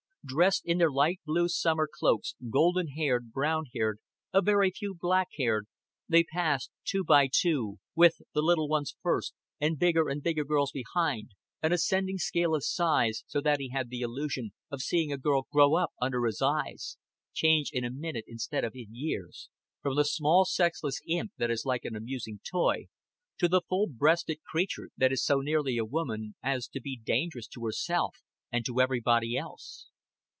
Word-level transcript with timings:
Dressed 0.23 0.61
in 0.65 0.77
their 0.77 0.91
light 0.91 1.19
blue 1.25 1.49
summer 1.49 1.89
cloaks, 1.91 2.35
golden 2.47 2.89
haired, 2.89 3.31
brown 3.31 3.63
haired, 3.73 3.97
a 4.31 4.39
very 4.39 4.69
few 4.69 4.93
black 4.93 5.29
haired, 5.35 5.65
they 6.07 6.23
passed 6.23 6.69
two 6.85 7.03
by 7.03 7.27
two, 7.27 7.79
with 7.95 8.21
the 8.35 8.43
little 8.43 8.67
ones 8.67 8.95
first, 9.01 9.33
and 9.59 9.79
bigger 9.79 10.07
and 10.09 10.21
bigger 10.21 10.45
girls 10.45 10.71
behind 10.71 11.31
an 11.63 11.73
ascending 11.73 12.19
scale 12.19 12.53
of 12.53 12.63
size, 12.63 13.23
so 13.25 13.41
that 13.41 13.59
he 13.59 13.69
had 13.69 13.89
the 13.89 14.01
illusion 14.01 14.51
of 14.69 14.83
seeing 14.83 15.11
a 15.11 15.17
girl 15.17 15.47
grow 15.51 15.73
up 15.75 15.91
under 15.99 16.23
his 16.27 16.39
eyes, 16.39 16.97
change 17.33 17.71
in 17.73 17.83
a 17.83 17.89
minute 17.89 18.25
instead 18.27 18.63
of 18.63 18.75
in 18.75 18.93
years 18.93 19.49
from 19.81 19.95
the 19.95 20.05
small 20.05 20.45
sexless 20.45 21.01
imp 21.07 21.31
that 21.39 21.49
is 21.49 21.65
like 21.65 21.83
an 21.83 21.95
amusing 21.95 22.39
toy, 22.49 22.85
to 23.39 23.47
the 23.47 23.63
full 23.67 23.87
breasted 23.87 24.37
creature 24.43 24.89
that 24.95 25.11
is 25.11 25.25
so 25.25 25.39
nearly 25.39 25.79
a 25.79 25.83
woman 25.83 26.35
as 26.43 26.67
to 26.67 26.79
be 26.79 26.95
dangerous 26.95 27.47
to 27.47 27.65
herself 27.65 28.17
and 28.51 28.63
to 28.67 28.79
everybody 28.79 29.35
else. 29.35 29.87